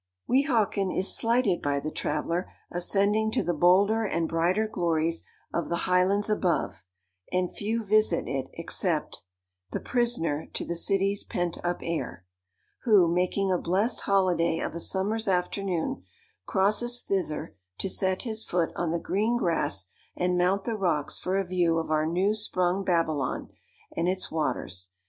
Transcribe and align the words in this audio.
Weehawken 0.27 0.89
is 0.91 1.15
slighted 1.15 1.61
by 1.61 1.79
the 1.79 1.91
traveller 1.91 2.51
ascending 2.71 3.29
to 3.33 3.43
the 3.43 3.53
bolder 3.53 4.03
and 4.03 4.27
brighter 4.27 4.67
glories 4.67 5.21
of 5.53 5.69
the 5.69 5.85
Highlands 5.85 6.27
above; 6.27 6.83
and 7.31 7.51
few 7.53 7.83
visit 7.83 8.27
it 8.27 8.47
except— 8.53 9.21
"The 9.69 9.79
prisoner 9.79 10.47
to 10.55 10.65
the 10.65 10.75
city's 10.75 11.23
pent 11.23 11.63
up 11.63 11.81
air," 11.83 12.25
who, 12.81 13.13
making 13.13 13.51
a 13.51 13.59
blest 13.59 14.01
holiday 14.01 14.57
of 14.57 14.73
a 14.73 14.79
summer's 14.79 15.27
afternoon, 15.27 16.01
crosses 16.47 17.03
thither 17.03 17.55
to 17.77 17.87
set 17.87 18.23
his 18.23 18.43
foot 18.43 18.71
on 18.75 18.89
the 18.89 18.97
green 18.97 19.37
grass, 19.37 19.91
and 20.15 20.35
mount 20.35 20.63
the 20.63 20.73
rocks 20.75 21.19
for 21.19 21.37
a 21.37 21.45
view 21.45 21.77
of 21.77 21.91
our 21.91 22.07
new 22.07 22.33
sprung 22.33 22.83
Babylon 22.83 23.51
and 23.95 24.09
its 24.09 24.31
waters. 24.31 24.93